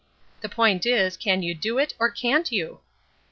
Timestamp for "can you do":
1.15-1.77